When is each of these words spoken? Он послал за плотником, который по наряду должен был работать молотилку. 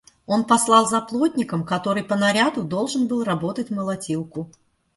Он 0.25 0.45
послал 0.45 0.87
за 0.87 0.99
плотником, 0.99 1.63
который 1.63 2.03
по 2.03 2.15
наряду 2.15 2.63
должен 2.63 3.05
был 3.07 3.23
работать 3.23 3.69
молотилку. 3.69 4.49